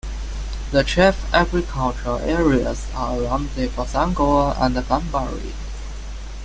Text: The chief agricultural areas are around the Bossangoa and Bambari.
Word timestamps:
The 0.71 0.83
chief 0.83 1.31
agricultural 1.31 2.17
areas 2.21 2.87
are 2.95 3.19
around 3.21 3.49
the 3.51 3.67
Bossangoa 3.67 4.57
and 4.59 4.73
Bambari. 4.77 5.53